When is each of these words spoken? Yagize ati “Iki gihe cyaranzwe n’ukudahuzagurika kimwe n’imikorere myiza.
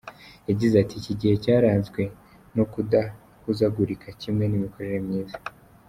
Yagize 0.49 0.75
ati 0.79 0.93
“Iki 1.01 1.13
gihe 1.19 1.35
cyaranzwe 1.43 2.01
n’ukudahuzagurika 2.55 4.07
kimwe 4.21 4.43
n’imikorere 4.47 4.97
myiza. 5.07 5.37